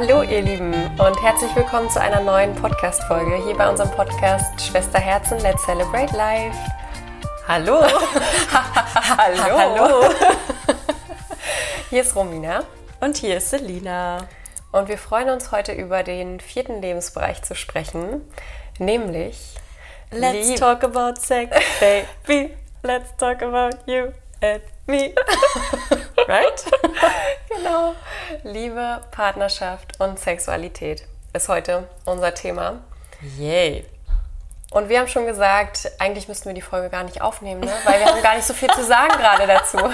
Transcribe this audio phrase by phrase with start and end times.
[0.00, 5.00] Hallo ihr Lieben und herzlich willkommen zu einer neuen Podcast-Folge hier bei unserem Podcast Schwester
[5.00, 6.56] Herzen, Let's Celebrate Life.
[7.48, 7.82] Hallo.
[7.82, 9.58] Hallo.
[9.58, 10.14] Hallo.
[11.90, 12.62] Hier ist Romina
[13.00, 14.28] Und hier ist Selina.
[14.70, 18.22] und wir freuen uns heute über den vierten Lebensbereich zu sprechen,
[18.78, 19.56] nämlich
[20.12, 22.54] Let's Lieb- talk about sex, baby.
[22.84, 25.12] Let's talk about you and me.
[26.28, 26.64] right?
[27.48, 27.94] Genau.
[28.44, 32.80] Liebe, Partnerschaft und Sexualität ist heute unser Thema.
[33.36, 33.84] Yay.
[34.70, 37.72] Und wir haben schon gesagt, eigentlich müssten wir die Folge gar nicht aufnehmen, ne?
[37.84, 39.78] weil wir haben gar nicht so viel zu sagen gerade dazu.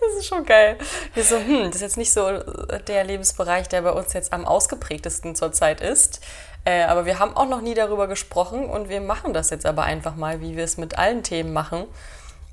[0.00, 0.78] Das ist schon geil.
[1.14, 2.38] Wir so, hm, das ist jetzt nicht so
[2.86, 6.20] der Lebensbereich, der bei uns jetzt am ausgeprägtesten zurzeit ist.
[6.64, 9.82] Äh, aber wir haben auch noch nie darüber gesprochen und wir machen das jetzt aber
[9.82, 11.86] einfach mal, wie wir es mit allen Themen machen.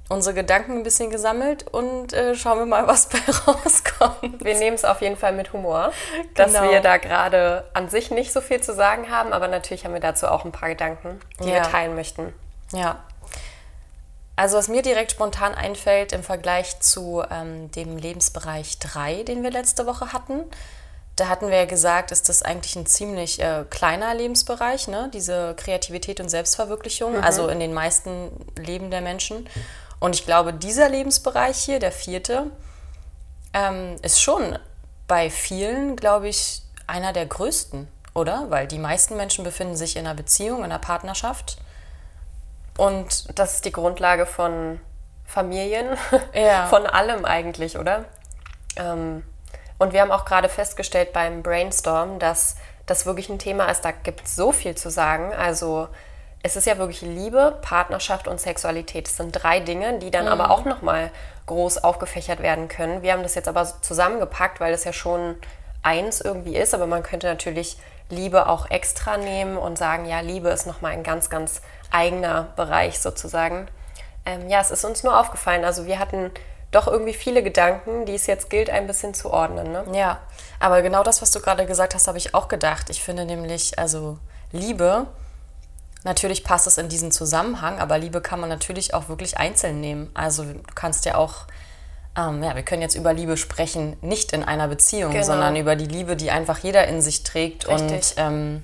[0.09, 4.43] Unsere Gedanken ein bisschen gesammelt und äh, schauen wir mal, was bei rauskommt.
[4.43, 5.91] Wir nehmen es auf jeden Fall mit Humor,
[6.35, 6.71] dass Genau.
[6.71, 9.99] wir da gerade an sich nicht so viel zu sagen haben, aber natürlich haben wir
[9.99, 11.61] dazu auch ein paar Gedanken, die wir Ja.
[11.63, 12.33] teilen möchten.
[12.71, 13.03] Ja.
[14.37, 19.49] Also was mir direkt spontan einfällt im Vergleich zu ähm, dem Lebensbereich 3, den wir
[19.51, 20.43] letzte Woche hatten,
[21.15, 25.09] da hatten wir ja gesagt, ist das eigentlich ein ziemlich äh, kleiner Lebensbereich, ne?
[25.11, 29.49] diese Kreativität und Selbstverwirklichung, also in den meisten Leben der Menschen.
[29.99, 32.51] Und ich glaube, dieser Lebensbereich hier, der vierte,
[33.53, 34.57] ähm, ist schon
[35.07, 38.45] bei vielen, glaube ich, einer der größten, oder?
[38.49, 41.57] Weil die meisten Menschen befinden sich in einer Beziehung, in einer Partnerschaft.
[42.77, 44.79] Und Das ist die Grundlage von
[45.25, 45.97] Familien,
[46.33, 46.67] Ja.
[46.67, 48.05] von allem eigentlich, oder?
[48.75, 49.23] Ähm,
[49.79, 53.91] und wir haben auch gerade festgestellt beim Brainstorm, dass das wirklich ein Thema ist, da
[53.91, 55.33] gibt es so viel zu sagen.
[55.33, 55.87] Also
[56.43, 59.07] es ist ja wirklich Liebe, Partnerschaft und Sexualität.
[59.07, 61.11] Das sind drei Dinge, die dann aber auch nochmal
[61.47, 63.01] groß aufgefächert werden können.
[63.01, 65.35] Wir haben das jetzt aber zusammengepackt, weil das ja schon
[65.81, 67.77] eins irgendwie ist, aber man könnte natürlich
[68.09, 71.61] Liebe auch extra nehmen und sagen, ja, Liebe ist nochmal ein ganz, ganz
[71.91, 73.67] eigener Bereich sozusagen.
[74.25, 75.65] Ähm, ja, es ist uns nur aufgefallen.
[75.65, 76.31] Also wir hatten
[76.71, 79.71] doch irgendwie viele Gedanken, die es jetzt gilt, ein bisschen zu ordnen.
[79.71, 79.85] Ne?
[79.93, 80.19] Ja,
[80.59, 82.89] aber genau das, was du gerade gesagt hast, habe ich auch gedacht.
[82.89, 84.17] Ich finde nämlich, also
[84.51, 85.07] Liebe,
[86.03, 90.09] natürlich passt es in diesen Zusammenhang, aber Liebe kann man natürlich auch wirklich einzeln nehmen.
[90.13, 91.45] Also du kannst ja auch,
[92.17, 95.23] ähm, ja, wir können jetzt über Liebe sprechen, nicht in einer Beziehung, Genau.
[95.25, 97.91] sondern über die Liebe, die einfach jeder in sich trägt Richtig.
[97.91, 98.63] und ähm,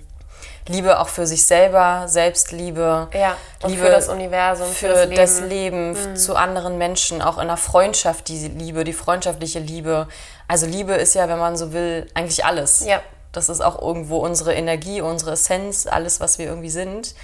[0.68, 5.42] Liebe auch für sich selber, Selbstliebe, Ja, Liebe für das Universum, für, für das das
[5.42, 5.90] Leben.
[5.90, 5.96] Mhm.
[5.96, 10.08] Leben, zu anderen Menschen, auch in der Freundschaft die Liebe, die freundschaftliche Liebe.
[10.48, 12.86] Also Liebe ist ja, wenn man so will, eigentlich alles.
[12.86, 13.02] Ja.
[13.34, 17.16] Das ist auch irgendwo unsere Energie, unsere Essenz, alles, was wir irgendwie sind.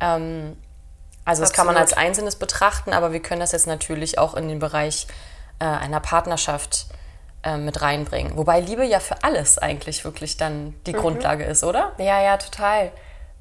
[0.00, 0.56] Ähm,
[1.24, 1.92] also das kann man als.
[1.92, 5.06] Einzelnes betrachten, aber wir können das jetzt natürlich auch in den Bereich
[5.58, 6.86] äh, einer Partnerschaft
[7.42, 8.36] äh, mit reinbringen.
[8.36, 10.98] Wobei Liebe ja für alles eigentlich wirklich dann die Mhm.
[10.98, 11.92] Grundlage ist, oder?
[11.98, 12.90] Ja, ja, total.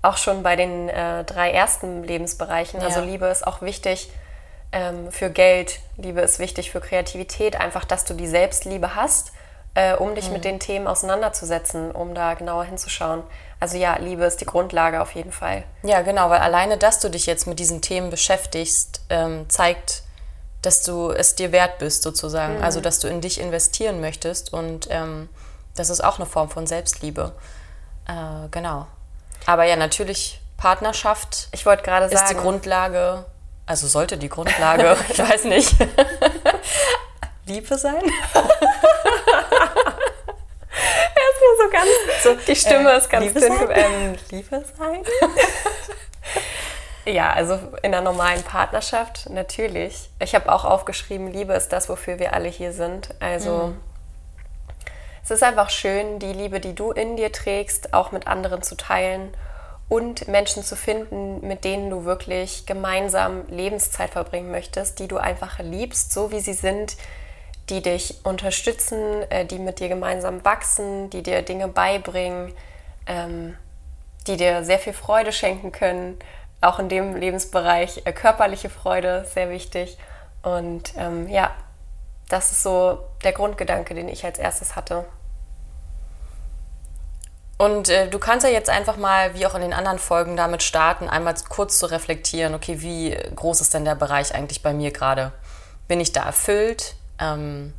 [0.02, 2.82] Auch schon bei den äh, drei ersten Lebensbereichen.
[2.82, 3.06] Also Ja.
[3.06, 4.12] Liebe ist auch wichtig
[4.72, 9.32] ähm, für Geld, Liebe ist wichtig für Kreativität, einfach, dass du die Selbstliebe hast,
[9.78, 13.22] äh, um dich mit den Themen auseinanderzusetzen, um da genauer hinzuschauen.
[13.60, 15.64] Also ja, Liebe ist die Grundlage auf jeden Fall.
[15.84, 20.02] Ja, genau, weil alleine, dass du dich jetzt mit diesen Themen beschäftigst, ähm, zeigt,
[20.64, 22.64] dass du es dir wert bist, sozusagen.
[22.64, 25.30] Also, dass du in dich investieren möchtest und ähm,
[25.76, 27.34] das ist auch eine Form von Selbstliebe.
[28.08, 28.88] Äh, genau.
[29.46, 33.26] Aber ja, natürlich, Partnerschaft Ich wollte gerade ist sagen, die Grundlage,
[33.68, 35.76] also sollte die Grundlage, ich weiß nicht,
[37.46, 38.02] Liebe sein?
[41.58, 43.70] so ganz, so, die Stimme ist ganz Liebe dünn.
[43.72, 45.04] Ähm, Liebe sein?
[47.06, 50.10] ja, also in einer normalen Partnerschaft natürlich.
[50.20, 53.10] Ich habe auch aufgeschrieben, Liebe ist das, wofür wir alle hier sind.
[53.20, 53.74] Also
[55.24, 58.76] es ist einfach schön, die Liebe, die du in dir trägst, auch mit anderen zu
[58.76, 59.36] teilen
[59.90, 65.60] und Menschen zu finden, mit denen du wirklich gemeinsam Lebenszeit verbringen möchtest, die du einfach
[65.60, 66.96] liebst, so wie sie sind,
[67.70, 72.54] die dich unterstützen, äh, die mit dir gemeinsam wachsen, die dir Dinge beibringen,
[73.06, 73.58] ähm,
[74.26, 76.18] die dir sehr viel Freude schenken können.
[76.62, 79.98] Auch in dem Lebensbereich äh, körperliche Freude, sehr wichtig.
[80.44, 81.52] Und ähm, ja,
[82.30, 85.06] das ist so der Grundgedanke, den ich als erstes hatte.
[87.58, 90.62] Und äh, du kannst ja jetzt einfach mal, wie auch in den anderen Folgen, damit
[90.62, 94.92] starten, einmal kurz zu reflektieren, okay, wie groß ist denn der Bereich eigentlich bei mir
[94.92, 95.32] gerade?
[95.88, 96.97] Bin ich da erfüllt?
[97.20, 97.74] Ähm,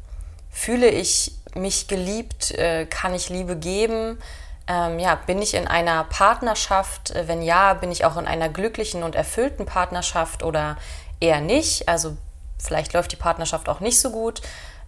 [0.50, 2.52] fühle ich mich geliebt?
[2.52, 4.18] Äh, kann ich Liebe geben?
[4.66, 7.10] Ähm, ja, bin ich in einer Partnerschaft?
[7.10, 10.76] Äh, Wenn ja, bin ich auch in einer glücklichen und erfüllten Partnerschaft oder
[11.20, 11.88] eher nicht?
[11.88, 12.16] Also
[12.58, 14.42] vielleicht läuft die Partnerschaft auch nicht so gut.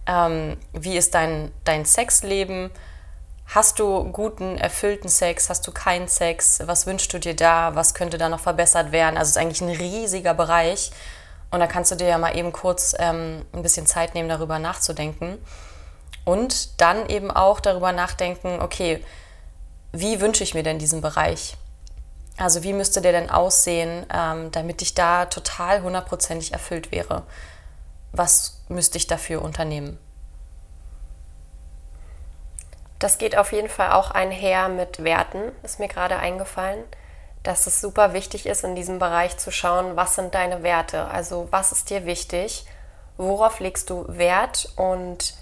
[0.05, 2.71] Ähm, wie ist dein, dein Sexleben?
[3.47, 5.49] Hast du guten, erfüllten Sex?
[5.49, 6.61] Hast du keinen Sex?
[6.65, 7.75] Was wünschst du dir da?
[7.75, 9.17] Was könnte da noch verbessert werden?
[9.17, 10.91] Also es ist eigentlich ein riesiger Bereich.
[11.51, 14.57] Und da kannst du dir ja mal eben kurz ähm, ein bisschen Zeit nehmen, darüber
[14.57, 15.37] nachzudenken.
[16.23, 19.03] Und dann eben auch darüber nachdenken, okay,
[19.91, 21.57] wie wünsche ich mir denn diesen Bereich?
[22.37, 27.23] Also wie müsste der denn aussehen, ähm, damit ich da total hundertprozentig erfüllt wäre?
[28.13, 29.99] Was müsste ich dafür unternehmen?
[32.99, 36.83] Das geht auf jeden Fall auch einher mit Werten, ist mir gerade eingefallen,
[37.43, 41.47] dass es super wichtig ist, in diesem Bereich zu schauen, was sind deine Werte, also
[41.51, 42.65] was ist dir wichtig,
[43.17, 44.71] worauf legst du Wert?
[44.75, 45.33] Und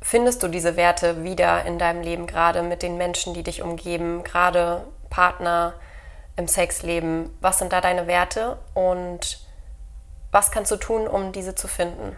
[0.00, 4.22] findest du diese Werte wieder in deinem Leben, gerade mit den Menschen, die dich umgeben,
[4.22, 5.74] gerade Partner
[6.36, 8.58] im Sexleben, was sind da deine Werte?
[8.74, 9.40] Und
[10.30, 12.16] was kannst du tun, um diese zu finden?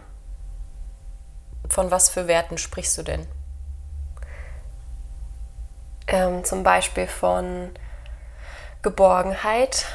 [1.69, 3.27] Von was für Werten sprichst du denn?
[6.07, 7.71] ähm, zum Beispiel von
[8.85, 9.87] Geborgenheit,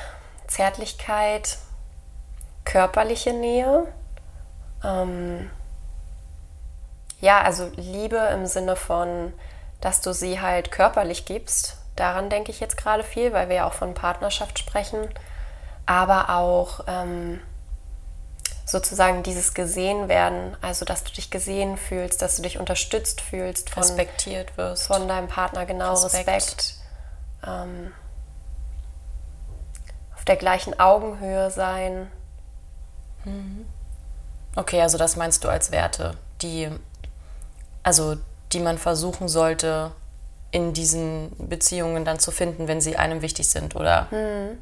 [0.49, 1.59] Zärtlichkeit,
[2.65, 3.87] körperliche Nähe.
[4.83, 5.49] Ähm,
[7.21, 9.33] ja, also Liebe im Sinne von,
[9.81, 11.77] dass du sie halt körperlich gibst.
[11.95, 15.09] Daran denke ich jetzt gerade viel, weil wir ja auch von Partnerschaft sprechen.
[15.87, 17.41] Aber auch ähm,
[18.67, 23.71] sozusagen dieses gesehen werden, also dass du dich gesehen fühlst, dass du dich unterstützt fühlst,
[23.71, 26.75] von, respektiert wirst, von deinem Partner genau Respekt, Respekt
[27.47, 27.93] ähm,
[30.31, 32.11] der gleichen Augenhöhe sein.
[33.25, 33.67] Mhm.
[34.57, 36.71] Okay, also das meinst du als Werte, die
[37.83, 38.17] also
[38.53, 39.93] die man versuchen sollte
[40.53, 44.07] in diesen Beziehungen dann zu finden, wenn sie einem wichtig sind, oder?
[44.11, 44.59] Mhm.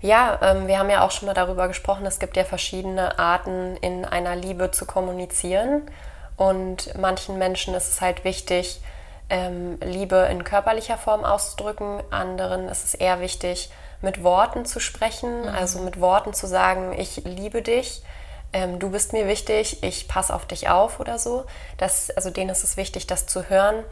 [0.00, 3.76] Ja, ähm, wir haben ja auch schon mal darüber gesprochen, es gibt ja verschiedene Arten,
[3.76, 5.82] in einer Liebe zu kommunizieren.
[6.36, 8.80] Und manchen Menschen ist es halt wichtig,
[9.30, 12.02] ähm, Liebe in körperlicher Form auszudrücken.
[12.10, 13.70] Anderen ist es eher wichtig,
[14.00, 15.48] mit Worten zu sprechen, mhm.
[15.48, 18.02] also mit Worten zu sagen, ich liebe dich,
[18.52, 21.44] ähm, du bist mir wichtig, ich passe auf dich auf oder so.
[21.78, 23.82] Das, also denen ist es wichtig, das zu hören.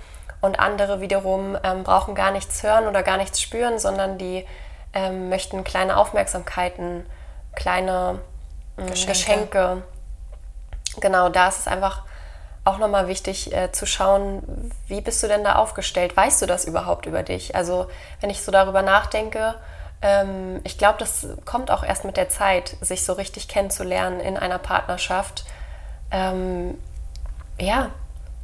[0.41, 4.47] Und andere wiederum ähm, brauchen gar nichts hören oder gar nichts spüren, sondern die
[4.93, 7.07] ähm, möchten kleine Aufmerksamkeiten,
[7.55, 8.21] kleine
[8.77, 9.07] äh, Geschenke.
[9.07, 9.83] Geschenke.
[11.01, 12.03] Genau, da ist es einfach
[12.65, 16.17] auch nochmal wichtig äh, zu schauen, wie bist du denn da aufgestellt?
[16.17, 17.55] Weißt du das überhaupt über dich?
[17.55, 17.87] Also
[18.21, 19.55] wenn ich so darüber nachdenke,
[20.03, 24.37] ähm, ich glaube, das kommt auch erst mit der Zeit, sich so richtig kennenzulernen in
[24.37, 25.45] einer Partnerschaft.
[26.11, 26.79] Ähm,
[27.59, 27.91] ja,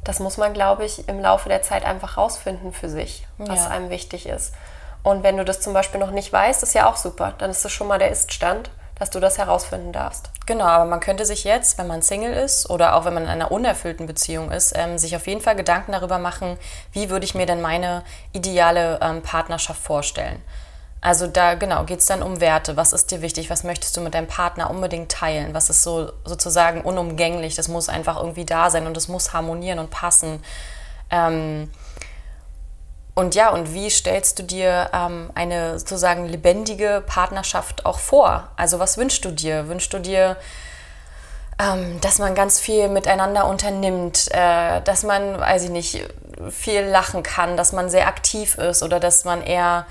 [0.04, 3.70] das muss man, glaube ich, im Laufe der Zeit einfach rausfinden für sich, was ja.
[3.70, 4.54] einem wichtig ist.
[5.02, 7.34] Und wenn du das zum Beispiel noch nicht weißt, ist ja auch super.
[7.38, 10.31] Dann ist das schon mal der Iststand, dass du das herausfinden darfst.
[10.46, 13.28] Genau, aber man könnte sich jetzt, wenn man Single ist oder auch wenn man in
[13.28, 16.58] einer unerfüllten Beziehung ist, ähm, sich auf jeden Fall Gedanken darüber machen,
[16.93, 18.02] wie würde ich mir denn meine
[18.32, 20.43] ideale ähm, Partnerschaft vorstellen.
[21.02, 22.76] Also da genau geht es dann um Werte.
[22.76, 23.50] Was ist dir wichtig?
[23.50, 25.54] Was möchtest du mit deinem Partner unbedingt teilen?
[25.54, 27.54] Was ist so sozusagen unumgänglich?
[27.54, 30.42] Das muss einfach irgendwie da sein und es muss harmonieren und passen.
[31.10, 31.70] Ähm,
[33.16, 38.48] und ja, und wie stellst du dir ähm, eine sozusagen lebendige Partnerschaft auch vor?
[38.56, 39.68] Also was wünschst du dir?
[39.68, 40.37] Wünschst du dir,
[41.58, 46.06] ähm, dass man ganz viel miteinander unternimmt, äh, dass man, weiß ich nicht,
[46.50, 49.87] viel lachen kann, dass man sehr aktiv ist oder dass man eher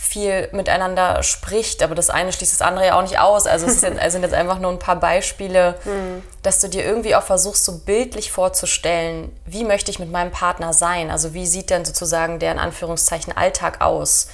[0.00, 3.48] viel miteinander spricht, aber das eine schließt das andere ja auch nicht aus.
[3.48, 6.22] Also es jetzt, sind jetzt einfach nur ein paar Beispiele, mhm.
[6.42, 10.72] dass du dir irgendwie auch versuchst, so bildlich vorzustellen, wie möchte ich mit meinem Partner
[10.72, 11.10] sein?
[11.10, 14.28] Also wie sieht denn sozusagen der in Anführungszeichen Alltag aus?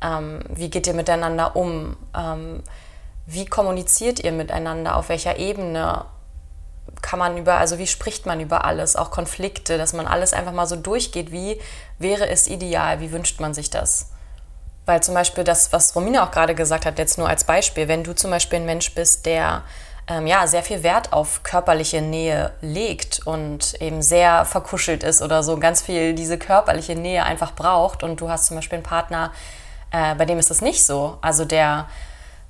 [0.00, 1.96] Ähm, wie geht ihr miteinander um?
[2.16, 2.62] Ähm,
[3.26, 4.96] wie kommuniziert ihr miteinander?
[4.96, 6.04] Auf welcher Ebene?
[7.02, 10.52] Kann man über, also wie spricht man über alles, auch Konflikte, dass man alles einfach
[10.52, 11.60] mal so durchgeht, wie
[11.98, 14.10] wäre es ideal, wie wünscht man sich das?
[14.88, 18.04] Weil zum Beispiel das, was Romina auch gerade gesagt hat, jetzt nur als Beispiel, wenn
[18.04, 19.64] du zum Beispiel ein Mensch bist, der
[20.08, 25.42] ähm, ja, sehr viel Wert auf körperliche Nähe legt und eben sehr verkuschelt ist oder
[25.42, 29.30] so ganz viel diese körperliche Nähe einfach braucht und du hast zum Beispiel einen Partner,
[29.90, 31.18] äh, bei dem ist das nicht so.
[31.20, 31.86] Also der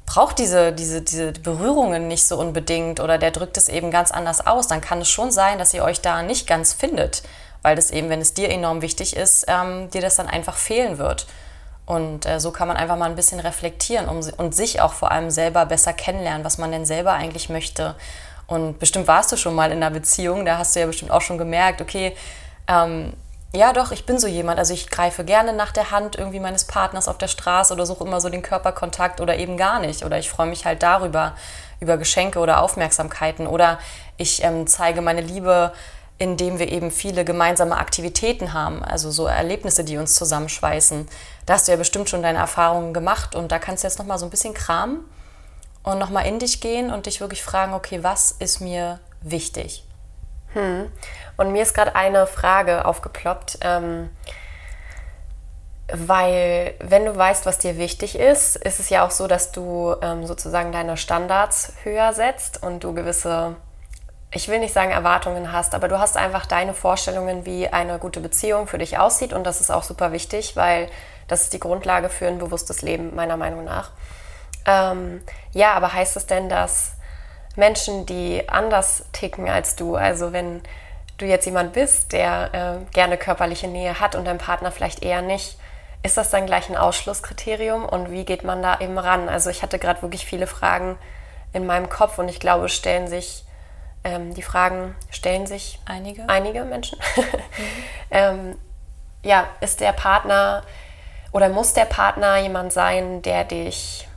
[0.07, 4.47] braucht diese, diese, diese Berührungen nicht so unbedingt oder der drückt es eben ganz anders
[4.47, 7.25] aus, dann kann es schon sein, dass ihr euch da nicht ganz findet,
[7.63, 10.99] weil das eben, wenn es dir enorm wichtig ist, ähm, dir das dann einfach fehlen
[10.99, 11.27] wird.
[11.89, 15.11] Und äh, so kann man einfach mal ein bisschen reflektieren um, und sich auch vor
[15.11, 17.95] allem selber besser kennenlernen, was man denn selber eigentlich möchte.
[18.47, 21.23] Und bestimmt warst du schon mal in einer Beziehung, da hast du ja bestimmt auch
[21.23, 22.15] schon gemerkt, okay,
[22.67, 23.15] ähm,
[23.55, 24.59] ja doch, ich bin so jemand.
[24.59, 28.05] Also ich greife gerne nach der Hand irgendwie meines Partners auf der Straße oder suche
[28.05, 30.05] immer so den Körperkontakt oder eben gar nicht.
[30.05, 31.37] Oder ich freue mich halt darüber,
[31.81, 33.47] über Geschenke oder Aufmerksamkeiten.
[33.47, 33.79] Oder
[34.19, 35.73] ich ähm, zeige meine Liebe
[36.19, 41.09] indem wir eben viele gemeinsame Aktivitäten haben, also so Erlebnisse, die uns zusammenschweißen.
[41.47, 44.19] Da hast du ja bestimmt schon deine Erfahrungen gemacht und da kannst du jetzt nochmal
[44.19, 45.05] so ein bisschen kramen
[45.83, 49.85] und nochmal in dich gehen und dich wirklich fragen, okay, was ist mir wichtig?
[50.55, 50.91] Hm.
[51.37, 53.59] Und mir ist gerade eine Frage aufgeploppt.
[53.61, 54.11] Ähm,
[55.91, 59.95] weil wenn du weißt, was dir wichtig ist, ist es ja auch so, dass du
[60.03, 63.57] ähm, sozusagen deine Standards höher setzt und du gewisse,
[64.31, 68.21] ich will nicht sagen Erwartungen hast, aber du hast einfach deine Vorstellungen, wie eine gute
[68.21, 70.89] Beziehung für dich aussieht und das ist auch super wichtig, weil
[71.29, 73.91] das ist die Grundlage für ein bewusstes Leben, meiner Meinung nach.
[74.67, 76.93] Ähm, ja, aber heißt es denn, dass
[77.57, 80.63] Menschen, die anders ticken als du, also wenn
[81.17, 85.23] du jetzt jemand bist, der äh, gerne körperliche Nähe hat und dein Partner vielleicht eher
[85.23, 85.59] nicht,
[86.03, 89.29] ist das dann gleich ein Ausschlusskriterium und wie geht man da eben ran?
[89.29, 90.97] Also ich hatte gerade wirklich viele Fragen
[91.53, 93.45] in meinem Kopf und ich glaube, stellen sich
[94.09, 96.99] ähm, die Fragen, stellen sich einige, einige Menschen.
[97.17, 97.25] Mhm.
[98.11, 98.59] ähm,
[99.23, 100.63] ja, ist der Partner
[101.33, 104.09] oder muss der Partner jemand sein, der dich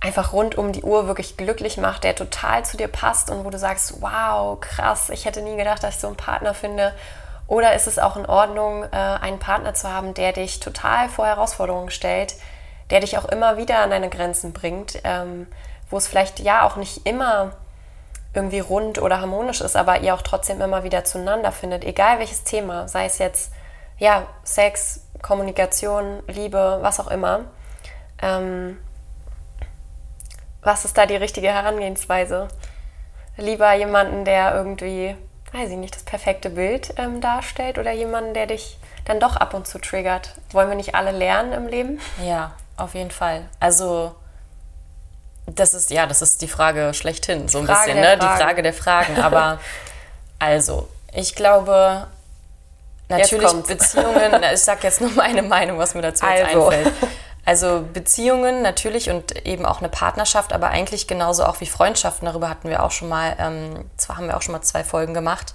[0.00, 3.50] einfach rund um die Uhr wirklich glücklich macht, der total zu dir passt und wo
[3.50, 6.92] du sagst, wow, krass, ich hätte nie gedacht, dass ich so einen Partner finde
[7.46, 11.26] oder ist es auch in Ordnung, äh, einen Partner zu haben, der dich total vor
[11.26, 12.34] Herausforderungen stellt,
[12.90, 15.46] der dich auch immer wieder an deine Grenzen bringt, ähm,
[15.90, 17.52] wo es vielleicht ja auch nicht immer
[18.34, 22.44] irgendwie rund oder harmonisch ist, aber ihr auch trotzdem immer wieder zueinander findet, egal welches
[22.44, 23.52] Thema, sei es jetzt
[23.98, 27.40] ja Sex, Kommunikation, Liebe, was auch immer.
[28.20, 28.78] Ähm,
[30.62, 32.48] was ist da die richtige Herangehensweise?
[33.36, 35.16] Lieber jemanden, der irgendwie
[35.52, 39.54] weiß ich nicht, das perfekte Bild ähm, darstellt oder jemanden, der dich dann doch ab
[39.54, 40.34] und zu triggert.
[40.50, 42.00] Wollen wir nicht alle lernen im Leben?
[42.24, 43.48] Ja, auf jeden Fall.
[43.60, 44.14] Also
[45.46, 48.16] das ist ja, das ist die Frage schlechthin, so ein Frage bisschen, ne?
[48.16, 49.16] Die Frage der Fragen.
[49.22, 49.58] Aber
[50.38, 52.06] also, ich glaube,
[53.08, 56.68] natürlich Beziehungen, ich sag jetzt nur meine Meinung, was mir dazu also.
[56.68, 56.92] einfällt.
[57.44, 62.48] Also Beziehungen natürlich und eben auch eine Partnerschaft, aber eigentlich genauso auch wie Freundschaften, darüber
[62.48, 65.52] hatten wir auch schon mal, ähm, zwar haben wir auch schon mal zwei Folgen gemacht,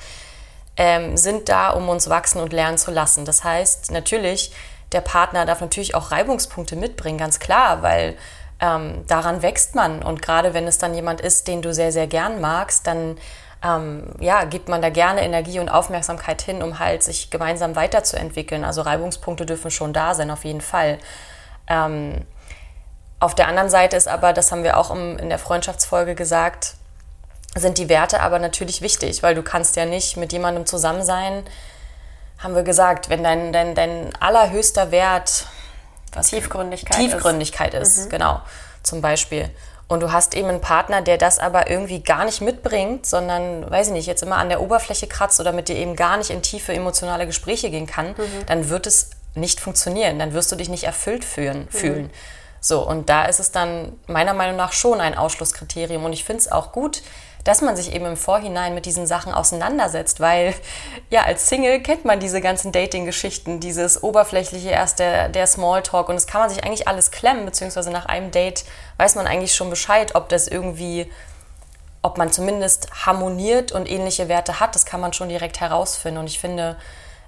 [0.75, 3.23] ähm, sind da, um uns wachsen und lernen zu lassen.
[3.23, 4.51] Das heißt, natürlich,
[4.91, 8.17] der Partner darf natürlich auch Reibungspunkte mitbringen, ganz klar, weil
[8.59, 10.01] ähm, daran wächst man.
[10.01, 13.17] Und gerade wenn es dann jemand ist, den du sehr, sehr gern magst, dann
[13.63, 18.63] ähm, ja, gibt man da gerne Energie und Aufmerksamkeit hin, um halt sich gemeinsam weiterzuentwickeln.
[18.63, 20.99] Also Reibungspunkte dürfen schon da sein, auf jeden Fall.
[21.67, 22.25] Ähm,
[23.19, 26.75] auf der anderen Seite ist aber, das haben wir auch im, in der Freundschaftsfolge gesagt,
[27.55, 31.43] sind die Werte aber natürlich wichtig, weil du kannst ja nicht mit jemandem zusammen sein,
[32.37, 35.47] haben wir gesagt, wenn dein, dein, dein allerhöchster Wert
[36.13, 38.09] was Tiefgründigkeit, Tiefgründigkeit ist, ist mhm.
[38.09, 38.41] genau,
[38.83, 39.49] zum Beispiel.
[39.89, 43.87] Und du hast eben einen Partner, der das aber irgendwie gar nicht mitbringt, sondern, weiß
[43.87, 46.41] ich nicht, jetzt immer an der Oberfläche kratzt oder mit dir eben gar nicht in
[46.41, 48.45] tiefe emotionale Gespräche gehen kann, mhm.
[48.47, 50.19] dann wird es nicht funktionieren.
[50.19, 51.69] Dann wirst du dich nicht erfüllt fühlen.
[51.71, 51.77] Mhm.
[51.77, 52.09] fühlen.
[52.59, 56.03] So, und da ist es dann meiner Meinung nach schon ein Ausschlusskriterium.
[56.03, 57.01] Und ich finde es auch gut,
[57.47, 60.53] dass man sich eben im Vorhinein mit diesen Sachen auseinandersetzt, weil
[61.09, 66.15] ja, als Single kennt man diese ganzen Dating-Geschichten, dieses oberflächliche erst der, der Smalltalk und
[66.15, 68.65] das kann man sich eigentlich alles klemmen, beziehungsweise nach einem Date
[68.97, 71.09] weiß man eigentlich schon Bescheid, ob das irgendwie,
[72.01, 76.27] ob man zumindest harmoniert und ähnliche Werte hat, das kann man schon direkt herausfinden und
[76.27, 76.75] ich finde,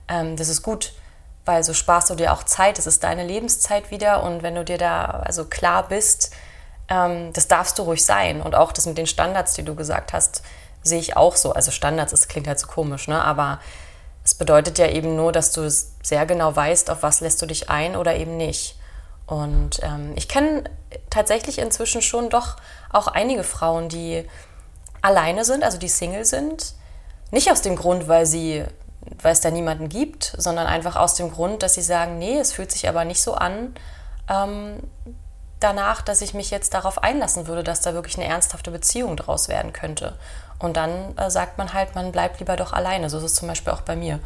[0.09, 0.91] ähm, das ist gut,
[1.45, 4.65] weil so sparst du dir auch Zeit, es ist deine Lebenszeit wieder und wenn du
[4.65, 6.31] dir da also klar bist,
[6.89, 10.13] ähm, das darfst du ruhig sein und auch das mit den Standards, die du gesagt
[10.13, 10.41] hast,
[10.81, 11.53] sehe ich auch so.
[11.53, 13.23] Also Standards, das klingt halt so komisch, ne?
[13.23, 13.59] aber
[14.23, 17.69] es bedeutet ja eben nur, dass du sehr genau weißt, auf was lässt du dich
[17.69, 18.77] ein oder eben nicht.
[19.25, 20.63] Und ähm, ich kenne
[21.09, 22.57] tatsächlich inzwischen schon doch
[22.89, 24.27] auch einige Frauen, die
[25.01, 26.73] alleine sind, also die Single sind.
[27.31, 28.65] Nicht aus dem Grund, weil sie
[29.21, 32.51] weil es da niemanden gibt, sondern einfach aus dem Grund, dass sie sagen, nee, es
[32.51, 33.73] fühlt sich aber nicht so an
[34.29, 34.79] ähm,
[35.59, 39.49] danach, dass ich mich jetzt darauf einlassen würde, dass da wirklich eine ernsthafte Beziehung draus
[39.49, 40.17] werden könnte.
[40.57, 43.09] Und dann äh, sagt man halt, man bleibt lieber doch alleine.
[43.09, 44.19] So ist es zum Beispiel auch bei mir.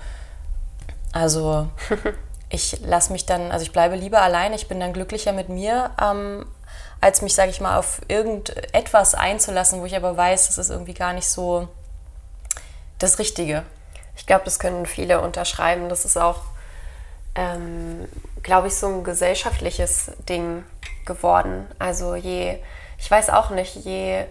[1.11, 1.69] Also
[2.49, 5.91] ich lasse mich dann, also ich bleibe lieber alleine, ich bin dann glücklicher mit mir,
[6.01, 6.45] ähm,
[7.01, 10.93] als mich, sage ich mal, auf irgendetwas einzulassen, wo ich aber weiß, das ist irgendwie
[10.93, 11.67] gar nicht so
[12.97, 13.63] das Richtige.
[14.15, 15.89] Ich glaube, das können viele unterschreiben.
[15.89, 16.41] Das ist auch,
[17.35, 18.07] ähm,
[18.41, 20.63] glaube ich, so ein gesellschaftliches Ding
[21.05, 21.67] geworden.
[21.79, 22.59] Also je,
[22.97, 24.25] ich weiß auch nicht, je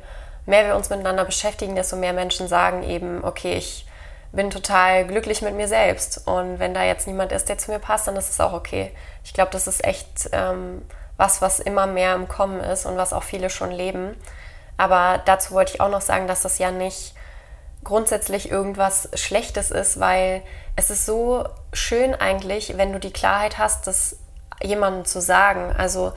[0.47, 3.87] mehr wir uns miteinander beschäftigen, desto mehr Menschen sagen eben, okay, ich
[4.33, 6.27] bin total glücklich mit mir selbst.
[6.27, 8.91] Und wenn da jetzt niemand ist, der zu mir passt, dann ist es auch okay.
[9.25, 10.83] Ich glaube, das ist echt ähm,
[11.17, 14.17] was, was immer mehr im Kommen ist und was auch viele schon leben.
[14.79, 17.15] Aber dazu wollte ich auch noch sagen, dass das ja nicht
[17.85, 20.43] grundsätzlich irgendwas Schlechtes ist, weil
[20.77, 24.17] es ist so schön eigentlich, wenn du die Klarheit hast, das
[24.63, 25.75] jemandem zu sagen.
[25.77, 26.13] Also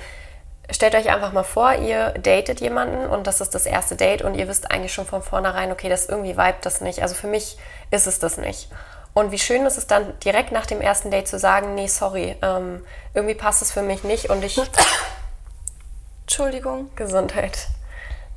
[0.72, 4.36] stellt euch einfach mal vor, ihr datet jemanden und das ist das erste Date und
[4.36, 7.02] ihr wisst eigentlich schon von vornherein, okay, das irgendwie vibet das nicht.
[7.02, 7.58] Also für mich
[7.92, 8.70] ist es das nicht.
[9.14, 12.36] Und wie schön ist es dann direkt nach dem ersten Date zu sagen, nee, sorry,
[12.42, 14.60] ähm, irgendwie passt es für mich nicht und ich...
[16.24, 17.68] Entschuldigung, Gesundheit.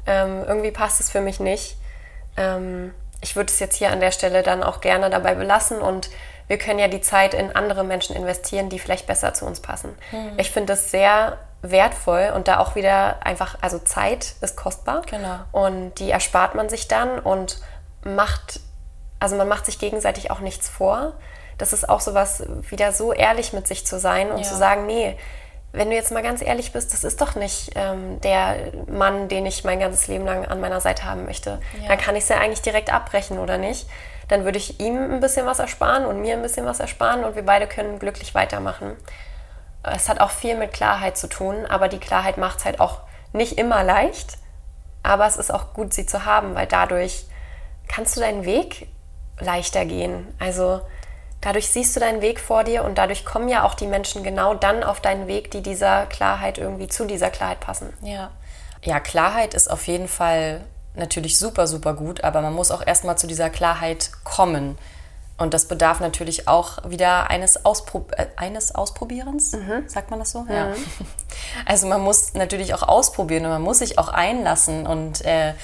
[0.06, 1.76] Ähm, irgendwie passt es für mich nicht.
[2.37, 6.11] Ähm, ich würde es jetzt hier an der Stelle dann auch gerne dabei belassen und
[6.47, 9.97] wir können ja die Zeit in andere Menschen investieren, die vielleicht besser zu uns passen.
[10.12, 10.38] Mhm.
[10.38, 15.03] Ich finde das sehr wertvoll und da auch wieder einfach, also Zeit ist kostbar.
[15.07, 15.41] Genau.
[15.53, 17.61] Und die erspart man sich dann und
[18.05, 18.61] macht,
[19.19, 21.15] also man macht sich gegenseitig auch nichts vor.
[21.59, 24.45] Das ist auch sowas, wieder so ehrlich mit sich zu sein und ja.
[24.45, 25.17] zu sagen, nee,
[25.73, 29.45] wenn du jetzt mal ganz ehrlich bist, das ist doch nicht ähm, der Mann, den
[29.45, 31.61] ich mein ganzes Leben lang an meiner Seite haben möchte.
[31.83, 31.88] Ja.
[31.88, 33.87] Dann kann ich es ja eigentlich direkt abbrechen, oder nicht?
[34.29, 37.35] Dann würde ich ihm ein bisschen was ersparen und mir ein bisschen was ersparen und
[37.35, 38.97] wir beide können glücklich weitermachen.
[39.92, 43.00] Es hat auch viel mit Klarheit zu tun, aber die Klarheit macht es halt auch
[43.33, 44.38] nicht immer leicht.
[45.02, 47.26] Aber es ist auch gut, sie zu haben, weil dadurch
[47.87, 48.88] kannst du deinen Weg
[49.40, 50.26] leichter gehen.
[50.38, 50.80] Also
[51.40, 54.54] dadurch siehst du deinen Weg vor dir und dadurch kommen ja auch die Menschen genau
[54.54, 57.92] dann auf deinen Weg, die dieser Klarheit irgendwie zu dieser Klarheit passen.
[58.02, 58.30] Ja.
[58.83, 60.64] Ja, Klarheit ist auf jeden Fall
[60.95, 64.78] natürlich super, super gut, aber man muss auch erstmal zu dieser Klarheit kommen.
[65.38, 69.88] Und das bedarf natürlich auch wieder eines, Auspro äh, eines Ausprobierens, mhm.
[69.88, 70.42] sagt man das so?
[70.42, 70.50] Mhm.
[70.50, 70.68] Ja.
[71.64, 75.54] Also man muss natürlich auch ausprobieren und man muss sich auch einlassen und äh,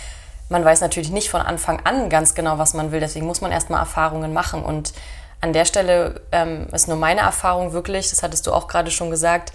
[0.49, 3.01] man weiß natürlich nicht von Anfang an ganz genau, was man will.
[3.01, 4.63] Deswegen muss man erstmal Erfahrungen machen.
[4.63, 4.93] Und
[5.41, 9.11] an der Stelle ähm, ist nur meine Erfahrung wirklich, das hattest du auch gerade schon
[9.11, 9.53] gesagt,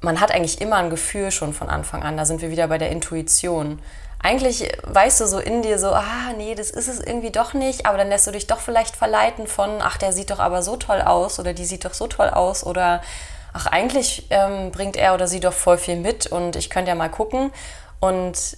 [0.00, 2.16] man hat eigentlich immer ein Gefühl schon von Anfang an.
[2.16, 3.80] Da sind wir wieder bei der Intuition
[4.22, 7.86] eigentlich weißt du so in dir so, ah, nee, das ist es irgendwie doch nicht,
[7.86, 10.76] aber dann lässt du dich doch vielleicht verleiten von, ach, der sieht doch aber so
[10.76, 13.02] toll aus oder die sieht doch so toll aus oder
[13.52, 16.94] ach, eigentlich ähm, bringt er oder sie doch voll viel mit und ich könnte ja
[16.94, 17.52] mal gucken.
[17.98, 18.56] Und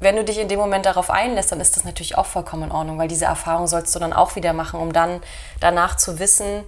[0.00, 2.72] wenn du dich in dem Moment darauf einlässt, dann ist das natürlich auch vollkommen in
[2.72, 5.22] Ordnung, weil diese Erfahrung sollst du dann auch wieder machen, um dann
[5.60, 6.64] danach zu wissen,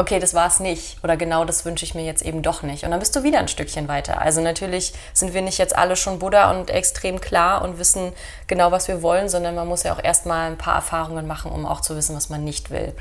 [0.00, 2.84] okay, das war es nicht oder genau das wünsche ich mir jetzt eben doch nicht.
[2.84, 4.22] Und dann bist du wieder ein Stückchen weiter.
[4.22, 8.12] Also natürlich sind wir nicht jetzt alle schon Buddha und extrem klar und wissen
[8.46, 11.66] genau, was wir wollen, sondern man muss ja auch erstmal ein paar Erfahrungen machen, um
[11.66, 12.94] auch zu wissen, was man nicht will.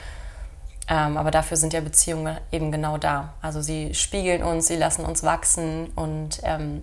[0.90, 3.34] Ähm, aber dafür sind ja Beziehungen eben genau da.
[3.44, 6.82] Also sie spiegeln uns, sie lassen uns wachsen und ähm,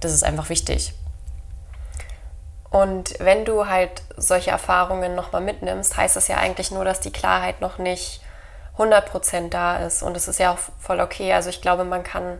[0.00, 0.92] das ist einfach wichtig.
[2.68, 7.10] Und wenn du halt solche Erfahrungen nochmal mitnimmst, heißt das ja eigentlich nur, dass die
[7.10, 8.20] Klarheit noch nicht
[8.78, 10.02] 100% da ist.
[10.02, 11.32] Und es ist ja auch voll okay.
[11.32, 12.38] Also ich glaube, man kann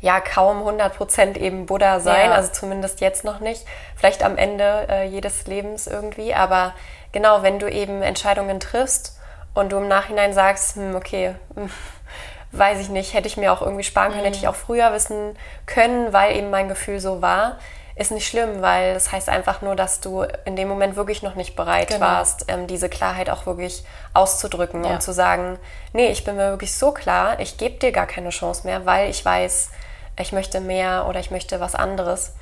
[0.00, 2.34] ja kaum 100% eben Buddha sein, ja.
[2.34, 3.64] also zumindest jetzt noch nicht.
[3.96, 6.34] Vielleicht am Ende äh, jedes Lebens irgendwie.
[6.34, 6.74] Aber
[7.12, 9.18] genau, wenn du eben Entscheidungen triffst
[9.54, 11.70] und du im Nachhinein sagst, hm, okay, hm,
[12.52, 14.26] weiß ich nicht, hätte ich mir auch irgendwie sparen können, mhm.
[14.26, 17.58] hätte ich auch früher wissen können, weil eben mein Gefühl so war
[17.96, 21.36] ist nicht schlimm, weil das heißt einfach nur, dass du in dem Moment wirklich noch
[21.36, 22.00] nicht bereit genau.
[22.00, 24.94] warst, ähm, diese Klarheit auch wirklich auszudrücken ja.
[24.94, 25.58] und zu sagen,
[25.92, 29.10] nee, ich bin mir wirklich so klar, ich gebe dir gar keine Chance mehr, weil
[29.10, 29.70] ich weiß,
[30.18, 32.34] ich möchte mehr oder ich möchte was anderes.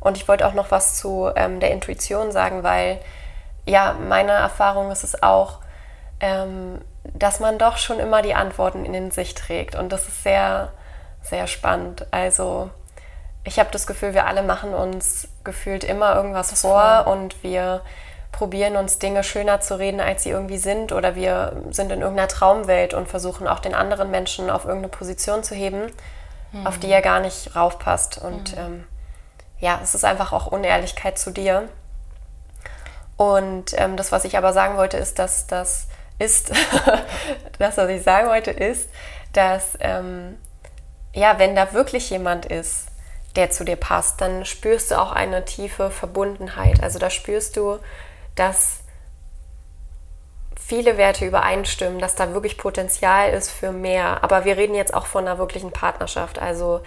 [0.00, 2.98] Und ich wollte auch noch was zu ähm, der Intuition sagen, weil
[3.64, 5.58] ja, meine Erfahrung ist es auch,
[6.18, 9.76] ähm, dass man doch schon immer die Antworten in sich trägt.
[9.76, 10.72] Und das ist sehr,
[11.22, 12.06] sehr spannend.
[12.10, 12.70] Also
[13.44, 17.82] ich habe das Gefühl, wir alle machen uns gefühlt immer irgendwas vor und wir
[18.30, 22.28] probieren uns Dinge schöner zu reden, als sie irgendwie sind oder wir sind in irgendeiner
[22.28, 25.92] Traumwelt und versuchen auch den anderen Menschen auf irgendeine Position zu heben,
[26.52, 26.66] mhm.
[26.66, 28.18] auf die er gar nicht raufpasst.
[28.18, 28.58] Und mhm.
[28.58, 28.84] ähm,
[29.58, 31.68] ja, es ist einfach auch Unehrlichkeit zu dir.
[33.16, 36.52] Und ähm, das, was ich aber sagen wollte, ist, dass das ist,
[37.58, 38.88] das, was ich sagen wollte, ist,
[39.32, 40.38] dass ähm,
[41.12, 42.86] ja, wenn da wirklich jemand ist,
[43.36, 46.82] der zu dir passt, dann spürst du auch eine tiefe Verbundenheit.
[46.82, 47.78] Also da spürst du,
[48.34, 48.80] dass
[50.58, 54.22] viele Werte übereinstimmen, dass da wirklich Potenzial ist für mehr.
[54.22, 56.38] Aber wir reden jetzt auch von einer wirklichen Partnerschaft.
[56.38, 56.80] Also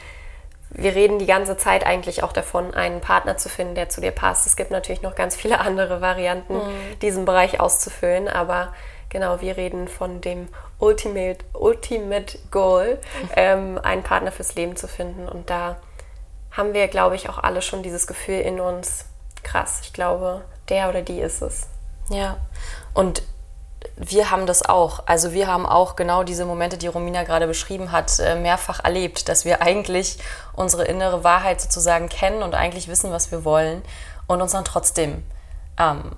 [0.69, 4.11] wir reden die ganze Zeit eigentlich auch davon, einen Partner zu finden, der zu dir
[4.11, 4.45] passt.
[4.45, 6.99] Es gibt natürlich noch ganz viele andere Varianten, mhm.
[7.01, 8.73] diesen Bereich auszufüllen, aber
[9.09, 10.47] genau, wir reden von dem
[10.79, 12.99] Ultimate, Ultimate Goal,
[13.35, 15.29] ähm, einen Partner fürs Leben zu finden.
[15.29, 15.77] Und da
[16.55, 19.05] haben wir, glaube ich, auch alle schon dieses Gefühl in uns,
[19.43, 21.67] krass, ich glaube, der oder die ist es.
[22.09, 22.37] Ja,
[22.93, 23.23] und
[23.97, 25.03] wir haben das auch.
[25.05, 29.29] Also wir haben auch genau diese Momente, die Romina gerade beschrieben hat, äh, mehrfach erlebt,
[29.29, 30.17] dass wir eigentlich
[30.53, 33.81] unsere innere Wahrheit sozusagen kennen und eigentlich wissen, was wir wollen
[34.27, 35.23] und uns dann trotzdem
[35.79, 36.11] ähm,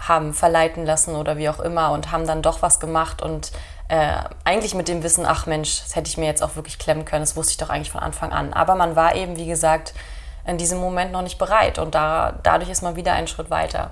[0.00, 3.52] haben verleiten lassen oder wie auch immer und haben dann doch was gemacht und
[3.88, 7.04] äh, eigentlich mit dem Wissen, ach Mensch, das hätte ich mir jetzt auch wirklich klemmen
[7.04, 8.52] können, das wusste ich doch eigentlich von Anfang an.
[8.52, 9.94] Aber man war eben, wie gesagt,
[10.46, 13.90] in diesem Moment noch nicht bereit und da, dadurch ist man wieder einen Schritt weiter.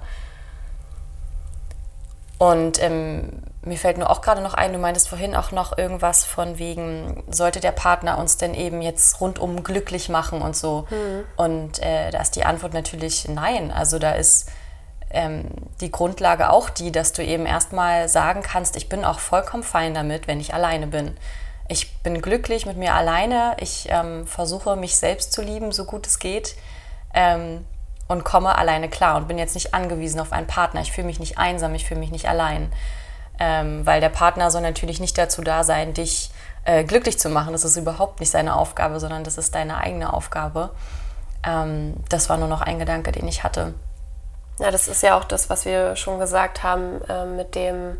[2.38, 6.24] Und ähm, mir fällt nur auch gerade noch ein, du meintest vorhin auch noch irgendwas
[6.24, 10.86] von wegen, sollte der Partner uns denn eben jetzt rundum glücklich machen und so.
[10.90, 11.24] Mhm.
[11.36, 13.72] Und äh, da ist die Antwort natürlich nein.
[13.72, 14.48] Also da ist
[15.10, 15.46] ähm,
[15.80, 19.94] die Grundlage auch die, dass du eben erstmal sagen kannst, ich bin auch vollkommen fein
[19.94, 21.16] damit, wenn ich alleine bin.
[21.68, 23.56] Ich bin glücklich mit mir alleine.
[23.60, 26.56] Ich ähm, versuche mich selbst zu lieben, so gut es geht.
[27.14, 27.64] Ähm,
[28.08, 30.80] und komme alleine klar und bin jetzt nicht angewiesen auf einen Partner.
[30.80, 32.72] Ich fühle mich nicht einsam, ich fühle mich nicht allein.
[33.38, 36.30] Ähm, weil der Partner soll natürlich nicht dazu da sein, dich
[36.64, 37.52] äh, glücklich zu machen.
[37.52, 40.70] Das ist überhaupt nicht seine Aufgabe, sondern das ist deine eigene Aufgabe.
[41.46, 43.74] Ähm, das war nur noch ein Gedanke, den ich hatte.
[44.58, 47.98] Ja, das ist ja auch das, was wir schon gesagt haben, äh, mit dem,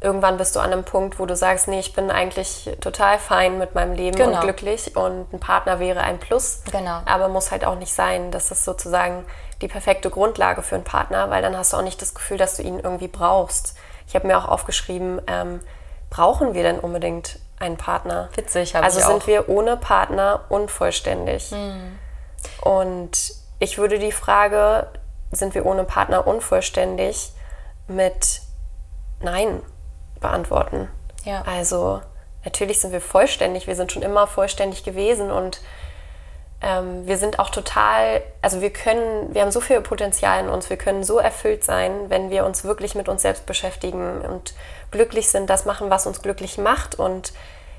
[0.00, 3.58] irgendwann bist du an einem Punkt, wo du sagst, nee, ich bin eigentlich total fein
[3.58, 4.36] mit meinem Leben genau.
[4.36, 6.62] und glücklich und ein Partner wäre ein Plus.
[6.70, 7.00] Genau.
[7.04, 9.24] Aber muss halt auch nicht sein, dass das sozusagen
[9.60, 12.56] die perfekte Grundlage für einen Partner, weil dann hast du auch nicht das Gefühl, dass
[12.56, 13.76] du ihn irgendwie brauchst.
[14.08, 15.60] Ich habe mir auch aufgeschrieben, ähm,
[16.10, 18.28] brauchen wir denn unbedingt einen Partner?
[18.34, 21.50] Witzig, habe Also ich sind wir ohne Partner unvollständig.
[21.52, 21.98] Hm.
[22.60, 24.88] Und ich würde die Frage,
[25.32, 27.32] sind wir ohne Partner unvollständig,
[27.88, 28.40] mit
[29.20, 29.62] Nein
[30.20, 30.88] beantworten.
[31.24, 31.42] Ja.
[31.42, 32.00] Also
[32.44, 35.60] natürlich sind wir vollständig, wir sind schon immer vollständig gewesen und
[36.60, 40.70] ähm, wir sind auch total, also wir können, wir haben so viel Potenzial in uns,
[40.70, 44.54] wir können so erfüllt sein, wenn wir uns wirklich mit uns selbst beschäftigen und
[44.90, 46.94] glücklich sind, das machen, was uns glücklich macht.
[46.94, 47.32] Und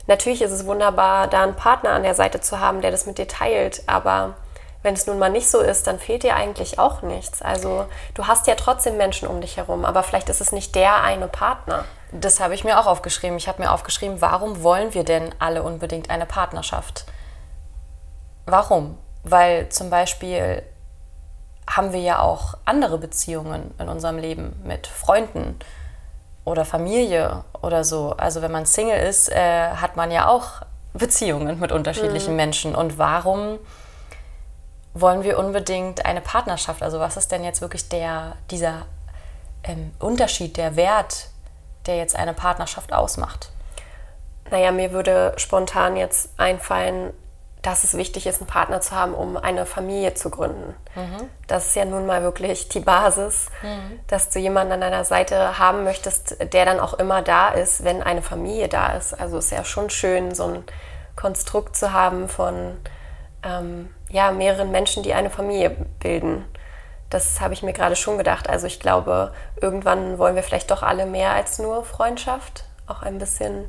[0.08, 3.18] natürlich ist es wunderbar, da einen Partner an der Seite zu haben, der das mit
[3.18, 4.36] dir teilt, aber
[4.84, 7.42] wenn es nun mal nicht so ist, dann fehlt dir eigentlich auch nichts.
[7.42, 11.02] Also du hast ja trotzdem Menschen um dich herum, aber vielleicht ist es nicht der
[11.02, 11.86] eine Partner.
[12.12, 13.38] Das habe ich mir auch aufgeschrieben.
[13.38, 17.06] Ich habe mir aufgeschrieben, warum wollen wir denn alle unbedingt eine Partnerschaft?
[18.46, 18.98] Warum?
[19.24, 20.64] Weil zum Beispiel
[21.66, 25.58] haben wir ja auch andere Beziehungen in unserem Leben mit Freunden
[26.44, 28.16] oder Familie oder so.
[28.18, 30.62] Also wenn man Single ist, äh, hat man ja auch
[30.94, 32.38] Beziehungen mit unterschiedlichen mhm.
[32.38, 32.76] Menschen.
[32.76, 33.60] Und warum
[34.94, 36.84] wollen wir unbedingt eine Partnerschaft?
[36.84, 38.86] Also was ist denn jetzt wirklich der, dieser
[39.64, 41.30] ähm, Unterschied, der Wert,
[41.86, 43.52] der jetzt eine Partnerschaft ausmacht?
[44.52, 47.14] Naja, mir würde spontan jetzt einfallen,
[47.64, 50.76] dass es wichtig ist, einen Partner zu haben, um eine Familie zu gründen.
[50.96, 51.30] Mhm.
[51.48, 54.00] Das ist ja nun mal wirklich die Basis, mhm.
[54.08, 58.04] dass du jemanden an deiner Seite haben möchtest, der dann auch immer da ist, wenn
[58.04, 59.14] eine Familie da ist.
[59.14, 60.64] Also ist ja schon schön, so ein
[61.16, 62.78] Konstrukt zu haben von
[63.44, 66.46] ähm, ja, mehreren Menschen, die eine Familie bilden.
[67.10, 68.48] Das habe ich mir gerade schon gedacht.
[68.48, 73.18] Also ich glaube, irgendwann wollen wir vielleicht doch alle mehr als nur Freundschaft, auch ein
[73.18, 73.68] bisschen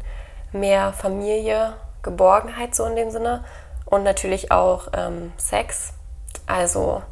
[0.52, 3.42] mehr Familie, Geborgenheit so in dem Sinne
[3.86, 5.94] und natürlich auch ähm, Sex.
[6.46, 7.02] Also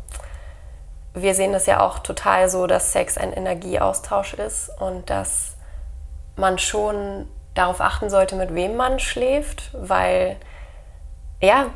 [1.14, 5.56] wir sehen das ja auch total so, dass Sex ein Energieaustausch ist und dass
[6.36, 10.36] man schon darauf achten sollte, mit wem man schläft, weil
[11.40, 11.70] ja,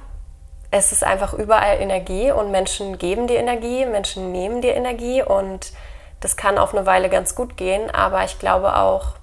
[0.79, 5.73] es ist einfach überall Energie und Menschen geben dir Energie, Menschen nehmen dir Energie und
[6.21, 9.15] das kann auf eine Weile ganz gut gehen, aber ich glaube auch,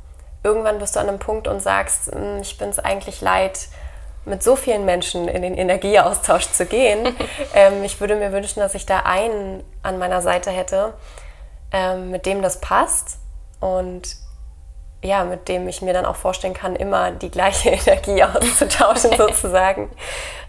[0.44, 3.68] irgendwann bist du an einem Punkt und sagst, hm, ich bin es eigentlich leid,
[4.26, 7.16] mit so vielen Menschen in den Energieaustausch zu gehen.
[7.54, 10.94] ähm, ich würde mir wünschen, dass ich da einen an meiner Seite hätte,
[11.72, 13.18] ähm, mit dem das passt
[13.60, 14.23] und
[15.04, 19.92] ja, mit dem ich mir dann auch vorstellen kann, immer die gleiche Energie auszutauschen sozusagen.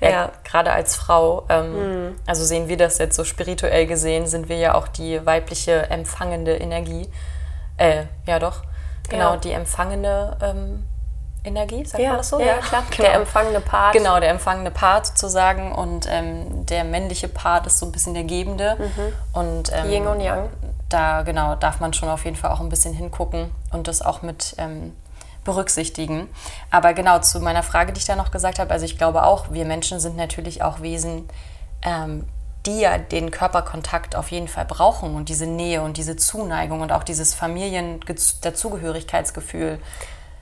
[0.01, 0.33] Ja, ja.
[0.45, 2.15] gerade als Frau, ähm, mhm.
[2.27, 6.57] also sehen wir das jetzt so spirituell gesehen, sind wir ja auch die weibliche empfangende
[6.57, 7.09] Energie.
[7.77, 8.63] Äh, ja doch,
[9.09, 9.37] genau, ja.
[9.37, 10.87] die empfangene ähm,
[11.45, 12.41] Energie, sagt ja, man das so?
[12.41, 12.85] Ja, klar.
[12.91, 13.03] Genau.
[13.03, 13.93] Der empfangene Part.
[13.93, 18.25] Genau, der empfangene Part sozusagen und ähm, der männliche Part ist so ein bisschen der
[18.25, 18.77] gebende.
[18.79, 19.13] Mhm.
[19.33, 20.49] Und, ähm, Yin und Yang.
[20.89, 24.23] Da genau darf man schon auf jeden Fall auch ein bisschen hingucken und das auch
[24.23, 24.93] mit ähm,
[25.45, 26.29] berücksichtigen.
[26.71, 29.53] Aber genau zu meiner Frage, die ich da noch gesagt habe, also ich glaube auch,
[29.53, 31.29] wir Menschen sind natürlich auch Wesen,
[31.83, 32.27] ähm,
[32.67, 36.91] die ja den Körperkontakt auf jeden Fall brauchen und diese Nähe und diese Zuneigung und
[36.93, 39.79] auch dieses Familien-Dazugehörigkeitsgefühl.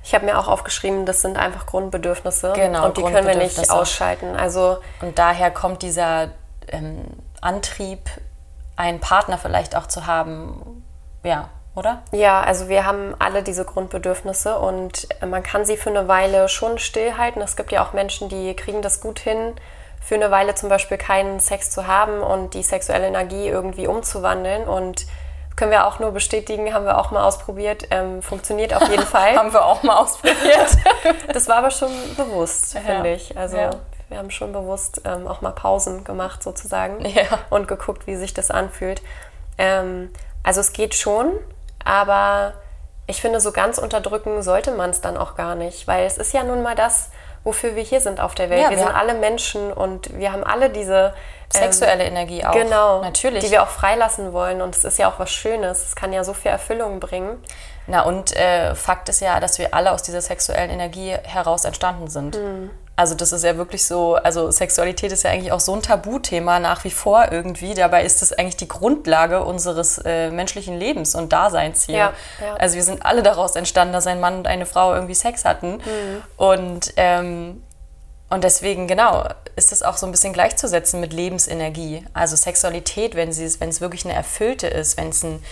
[0.05, 3.71] Ich habe mir auch aufgeschrieben, das sind einfach Grundbedürfnisse genau, und die können wir nicht
[3.71, 4.37] ausschalten.
[4.37, 6.29] Also und daher kommt dieser
[6.69, 7.03] ähm,
[7.41, 8.09] Antrieb,
[8.77, 10.85] einen Partner vielleicht auch zu haben,
[11.25, 12.03] ja, oder?
[12.13, 16.79] Ja, also wir haben alle diese Grundbedürfnisse und man kann sie für eine Weile schon
[16.79, 17.41] stillhalten.
[17.41, 19.55] Es gibt ja auch Menschen, die kriegen das gut hin,
[20.01, 24.65] für eine Weile zum Beispiel keinen Sex zu haben und die sexuelle Energie irgendwie umzuwandeln
[24.65, 25.07] und
[25.57, 27.87] können wir auch nur bestätigen, haben wir auch mal ausprobiert.
[27.91, 29.37] Ähm, funktioniert auf jeden Fall.
[29.37, 30.77] haben wir auch mal ausprobiert.
[31.33, 33.15] das war aber schon bewusst, finde ja.
[33.15, 33.37] ich.
[33.37, 33.71] Also ja.
[34.13, 37.39] Wir haben schon bewusst ähm, auch mal Pausen gemacht sozusagen ja.
[37.51, 39.03] und geguckt, wie sich das anfühlt.
[39.59, 40.11] Ähm,
[40.43, 41.33] also es geht schon,
[41.85, 42.55] aber
[43.07, 46.33] ich finde, so ganz unterdrücken sollte man es dann auch gar nicht, weil es ist
[46.33, 47.11] ja nun mal das,
[47.45, 48.63] wofür wir hier sind auf der Welt.
[48.63, 51.13] Ja, wir, wir sind alle Menschen und wir haben alle diese
[51.49, 52.53] sexuelle ähm, Energie auch.
[52.53, 53.45] Genau, natürlich.
[53.45, 55.85] Die wir auch freilassen wollen und es ist ja auch was Schönes.
[55.87, 57.43] Es kann ja so viel Erfüllung bringen.
[57.87, 62.09] Na und äh, Fakt ist ja, dass wir alle aus dieser sexuellen Energie heraus entstanden
[62.09, 62.37] sind.
[62.37, 62.71] Mhm.
[62.95, 66.61] Also das ist ja wirklich so, also Sexualität ist ja eigentlich auch so ein Tabuthema
[66.61, 67.73] nach wie vor irgendwie.
[67.73, 71.97] Dabei ist das eigentlich die Grundlage unseres äh, menschlichen Lebens und Daseins hier.
[71.97, 72.55] Ja, ja.
[72.55, 75.77] Also wir sind alle daraus entstanden, dass ein Mann und eine Frau irgendwie Sex hatten.
[75.77, 76.23] Mhm.
[76.37, 77.63] Und, ähm,
[78.29, 79.27] und deswegen, genau,
[79.57, 82.05] ist das auch so ein bisschen gleichzusetzen mit Lebensenergie.
[82.13, 85.43] Also Sexualität, wenn, sie, wenn es wirklich eine erfüllte ist, wenn es ein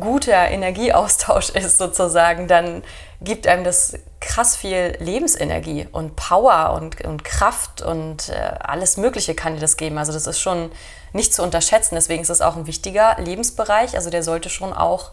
[0.00, 2.82] guter Energieaustausch ist sozusagen, dann
[3.24, 9.34] gibt einem das krass viel Lebensenergie und Power und, und Kraft und äh, alles Mögliche
[9.34, 9.98] kann dir das geben.
[9.98, 10.70] Also das ist schon
[11.12, 11.94] nicht zu unterschätzen.
[11.94, 13.94] Deswegen ist es auch ein wichtiger Lebensbereich.
[13.96, 15.12] Also der sollte schon auch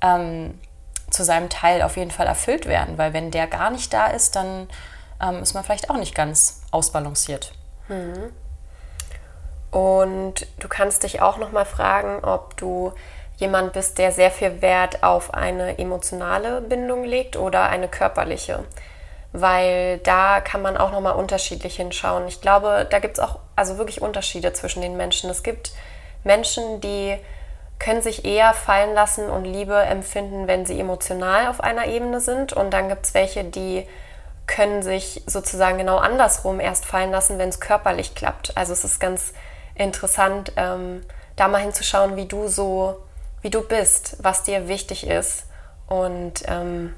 [0.00, 0.58] ähm,
[1.10, 4.36] zu seinem Teil auf jeden Fall erfüllt werden, weil wenn der gar nicht da ist,
[4.36, 4.68] dann
[5.20, 7.52] ähm, ist man vielleicht auch nicht ganz ausbalanciert.
[7.88, 8.32] Mhm.
[9.70, 12.92] Und du kannst dich auch noch mal fragen, ob du
[13.42, 18.64] jemand bist, der sehr viel Wert auf eine emotionale Bindung legt oder eine körperliche.
[19.32, 22.26] Weil da kann man auch nochmal unterschiedlich hinschauen.
[22.28, 25.28] Ich glaube, da gibt es auch also wirklich Unterschiede zwischen den Menschen.
[25.28, 25.72] Es gibt
[26.24, 27.18] Menschen, die
[27.78, 32.52] können sich eher fallen lassen und Liebe empfinden, wenn sie emotional auf einer Ebene sind.
[32.52, 33.86] Und dann gibt es welche, die
[34.46, 38.56] können sich sozusagen genau andersrum erst fallen lassen, wenn es körperlich klappt.
[38.56, 39.32] Also es ist ganz
[39.74, 41.02] interessant, ähm,
[41.36, 43.02] da mal hinzuschauen, wie du so
[43.42, 45.46] wie du bist, was dir wichtig ist
[45.86, 46.94] und ähm,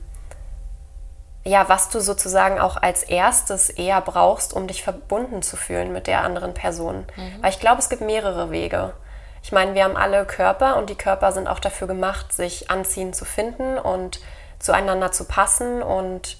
[1.44, 6.07] ja, was du sozusagen auch als erstes eher brauchst, um dich verbunden zu fühlen mit
[6.07, 7.07] der anderen Person.
[7.16, 7.42] Mhm.
[7.42, 8.94] Weil ich glaube, es gibt mehrere Wege.
[9.42, 13.12] Ich meine, wir haben alle Körper und die Körper sind auch dafür gemacht, sich anziehen
[13.12, 14.20] zu finden und
[14.59, 16.38] zueinander zu passen und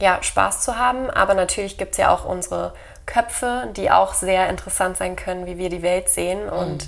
[0.00, 1.10] ja, Spaß zu haben.
[1.10, 2.74] Aber natürlich gibt es ja auch unsere
[3.06, 6.46] Köpfe, die auch sehr interessant sein können, wie wir die Welt sehen.
[6.46, 6.78] Mhm.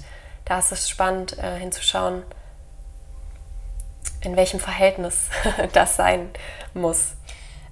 [0.46, 2.22] Da ist es spannend äh, hinzuschauen,
[4.22, 5.28] in welchem Verhältnis
[5.74, 6.30] das sein
[6.72, 7.14] muss.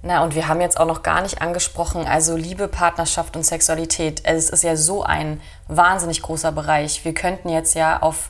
[0.03, 4.21] Na, und wir haben jetzt auch noch gar nicht angesprochen, also Liebe, Partnerschaft und Sexualität.
[4.23, 7.03] Es ist ja so ein wahnsinnig großer Bereich.
[7.03, 8.29] Wir könnten jetzt ja auf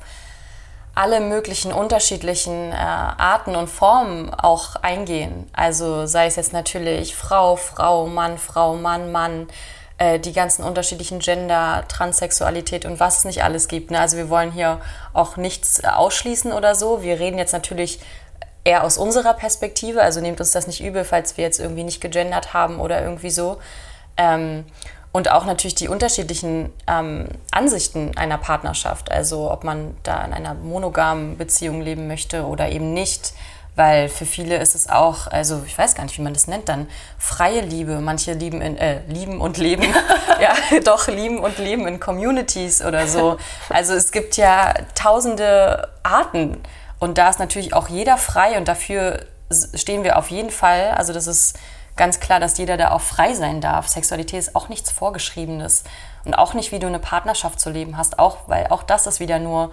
[0.93, 5.49] alle möglichen unterschiedlichen äh, Arten und Formen auch eingehen.
[5.53, 9.47] Also sei es jetzt natürlich Frau, Frau, Mann, Frau, Mann, Mann,
[9.97, 13.91] äh, die ganzen unterschiedlichen Gender, Transsexualität und was es nicht alles gibt.
[13.91, 13.99] Ne?
[13.99, 14.81] Also wir wollen hier
[15.13, 17.01] auch nichts ausschließen oder so.
[17.01, 17.99] Wir reden jetzt natürlich
[18.65, 22.01] eher aus unserer Perspektive, also nehmt uns das nicht übel, falls wir jetzt irgendwie nicht
[22.01, 23.57] gegendert haben oder irgendwie so.
[24.17, 24.65] Ähm,
[25.13, 30.55] und auch natürlich die unterschiedlichen ähm, Ansichten einer Partnerschaft, also ob man da in einer
[30.55, 33.31] monogamen Beziehung leben möchte oder eben nicht
[33.75, 36.69] weil für viele ist es auch, also ich weiß gar nicht, wie man das nennt
[36.69, 37.99] dann, freie Liebe.
[37.99, 39.83] Manche lieben, in, äh, lieben und leben,
[40.41, 43.37] ja, doch lieben und leben in Communities oder so.
[43.69, 46.63] Also es gibt ja tausende Arten
[46.99, 49.25] und da ist natürlich auch jeder frei und dafür
[49.73, 50.91] stehen wir auf jeden Fall.
[50.91, 51.57] Also das ist
[51.97, 53.87] ganz klar, dass jeder da auch frei sein darf.
[53.87, 55.83] Sexualität ist auch nichts Vorgeschriebenes
[56.23, 59.19] und auch nicht, wie du eine Partnerschaft zu leben hast, auch weil auch das ist
[59.19, 59.71] wieder nur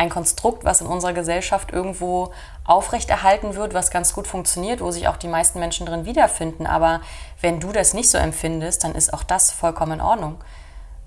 [0.00, 2.32] ein Konstrukt, was in unserer Gesellschaft irgendwo
[2.64, 6.66] aufrechterhalten wird, was ganz gut funktioniert, wo sich auch die meisten Menschen drin wiederfinden.
[6.66, 7.02] Aber
[7.42, 10.38] wenn du das nicht so empfindest, dann ist auch das vollkommen in Ordnung.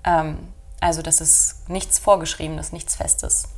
[0.04, 0.38] Ähm,
[0.80, 3.48] also das ist nichts Vorgeschriebenes, nichts Festes.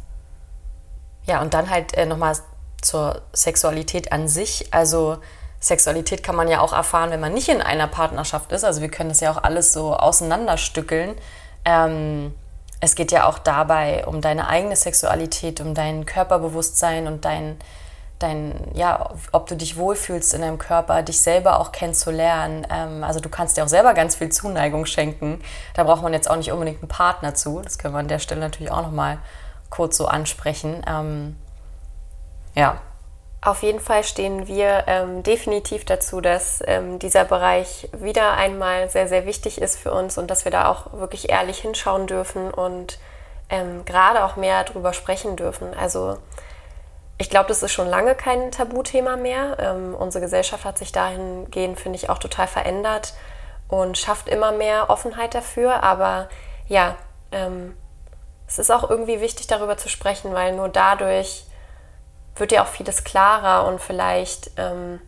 [1.25, 2.35] Ja, und dann halt äh, nochmal
[2.81, 4.73] zur Sexualität an sich.
[4.73, 5.19] Also
[5.61, 8.65] Sexualität kann man ja auch erfahren, wenn man nicht in einer Partnerschaft ist.
[8.65, 11.15] Also wir können das ja auch alles so auseinanderstückeln.
[11.67, 12.33] Ähm,
[12.81, 17.57] es geht ja auch dabei um deine eigene Sexualität, um dein Körperbewusstsein und dein,
[18.19, 22.67] dein, ja, ob du dich wohlfühlst in deinem Körper, dich selber auch kennenzulernen.
[22.71, 25.41] Ähm, also du kannst dir auch selber ganz viel Zuneigung schenken.
[25.75, 27.61] Da braucht man jetzt auch nicht unbedingt einen Partner zu.
[27.63, 29.19] Das können wir an der Stelle natürlich auch nochmal
[29.71, 30.83] kurz so ansprechen.
[30.87, 31.37] Ähm,
[32.55, 32.81] ja,
[33.47, 39.07] auf jeden Fall stehen wir ähm, definitiv dazu, dass ähm, dieser Bereich wieder einmal sehr,
[39.07, 42.99] sehr wichtig ist für uns und dass wir da auch wirklich ehrlich hinschauen dürfen und
[43.49, 45.73] ähm, gerade auch mehr darüber sprechen dürfen.
[45.75, 46.19] Also
[47.19, 49.57] ich glaube, das ist schon lange kein Tabuthema mehr.
[49.61, 53.15] Ähm, unsere Gesellschaft hat sich dahingehend, finde ich, auch total verändert
[53.69, 55.83] und schafft immer mehr Offenheit dafür.
[55.85, 56.29] Aber
[56.67, 56.97] ja,
[57.31, 57.77] ähm,
[58.49, 61.46] es ist auch irgendwie wichtig, darüber zu sprechen, weil nur dadurch
[62.37, 65.01] wird dir auch vieles klarer und vielleicht, ähm,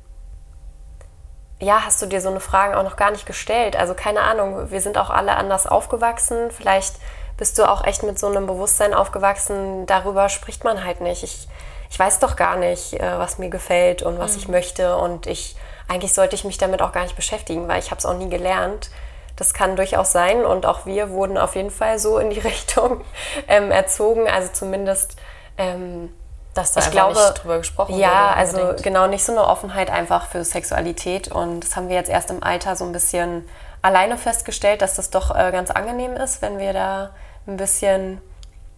[1.61, 3.77] ja, hast du dir so eine Frage auch noch gar nicht gestellt.
[3.77, 6.51] Also keine Ahnung, wir sind auch alle anders aufgewachsen.
[6.51, 6.95] Vielleicht
[7.37, 11.23] bist du auch echt mit so einem Bewusstsein aufgewachsen, darüber spricht man halt nicht.
[11.23, 11.49] Ich,
[11.91, 14.39] ich weiß doch gar nicht, äh, was mir gefällt und was mhm.
[14.39, 15.57] ich möchte und ich
[15.89, 18.29] eigentlich sollte ich mich damit auch gar nicht beschäftigen, weil ich habe es auch nie
[18.29, 18.91] gelernt.
[19.37, 23.03] Das kann durchaus sein und auch wir wurden auf jeden Fall so in die Richtung
[23.49, 25.17] ähm, erzogen, also zumindest
[25.57, 26.13] ähm,
[26.59, 28.01] dass da ich glaube, nicht drüber gesprochen wird.
[28.01, 28.83] Ja, also unbedingt.
[28.83, 31.29] genau, nicht so eine Offenheit einfach für Sexualität.
[31.29, 33.49] Und das haben wir jetzt erst im Alter so ein bisschen
[33.81, 37.11] alleine festgestellt, dass das doch äh, ganz angenehm ist, wenn wir da
[37.47, 38.21] ein bisschen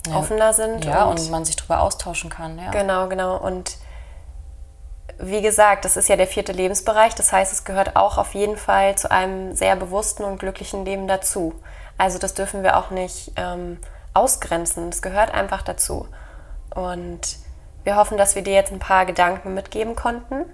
[0.06, 0.16] ja.
[0.16, 0.84] offener sind.
[0.84, 2.58] Ja, und, und, man sich darüber austauschen kann.
[2.58, 2.70] Ja.
[2.70, 3.36] Genau, genau.
[3.36, 3.78] Und
[5.18, 7.14] wie gesagt, das ist ja der vierte Lebensbereich.
[7.14, 11.08] Das heißt, es gehört auch auf jeden Fall zu einem sehr bewussten und glücklichen Leben
[11.08, 11.54] dazu.
[11.98, 13.78] Also das dürfen wir auch nicht ähm,
[14.14, 14.90] ausgrenzen.
[14.90, 16.06] Das gehört einfach dazu.
[16.74, 17.38] Und
[17.84, 20.44] wir hoffen, dass wir dir jetzt ein paar Gedanken mitgeben konnten.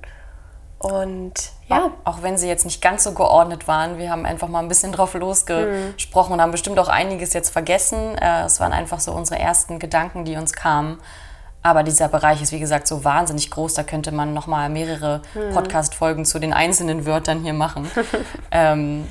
[0.78, 1.34] Und
[1.68, 1.90] ja.
[2.04, 4.92] Auch wenn sie jetzt nicht ganz so geordnet waren, wir haben einfach mal ein bisschen
[4.92, 6.34] drauf losgesprochen mhm.
[6.34, 8.16] und haben bestimmt auch einiges jetzt vergessen.
[8.18, 10.98] Äh, es waren einfach so unsere ersten Gedanken, die uns kamen.
[11.62, 15.22] Aber dieser Bereich ist, wie gesagt, so wahnsinnig groß, da könnte man noch mal mehrere
[15.34, 15.52] mhm.
[15.54, 17.90] Podcast-Folgen zu den einzelnen Wörtern hier machen.
[18.52, 19.10] ähm,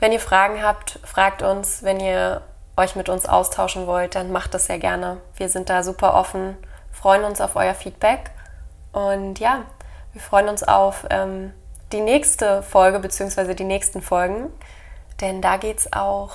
[0.00, 1.84] wenn ihr Fragen habt, fragt uns.
[1.84, 2.42] Wenn ihr
[2.76, 5.18] euch mit uns austauschen wollt, dann macht das sehr gerne.
[5.36, 6.56] Wir sind da super offen
[6.92, 8.30] freuen uns auf euer Feedback.
[8.92, 9.62] Und ja,
[10.12, 11.52] wir freuen uns auf ähm,
[11.92, 13.54] die nächste Folge bzw.
[13.54, 14.52] die nächsten Folgen.
[15.20, 16.32] Denn da geht es auch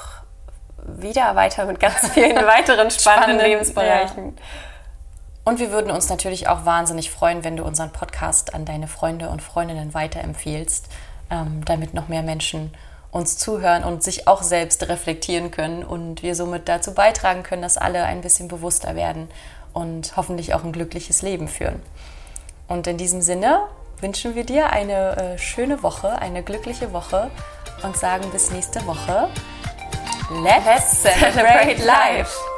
[0.85, 4.35] wieder weiter mit ganz vielen weiteren spannenden Spannend, Lebensbereichen.
[4.35, 4.43] Ja.
[5.45, 9.29] Und wir würden uns natürlich auch wahnsinnig freuen, wenn du unseren Podcast an deine Freunde
[9.29, 10.87] und Freundinnen weiterempfiehlst,
[11.29, 12.73] ähm, damit noch mehr Menschen
[13.11, 17.77] uns zuhören und sich auch selbst reflektieren können und wir somit dazu beitragen können, dass
[17.77, 19.29] alle ein bisschen bewusster werden
[19.73, 21.81] und hoffentlich auch ein glückliches Leben führen.
[22.67, 23.63] Und in diesem Sinne
[23.99, 27.29] wünschen wir dir eine äh, schöne Woche, eine glückliche Woche
[27.83, 29.29] und sagen bis nächste Woche.
[30.41, 32.52] Let's celebrate life!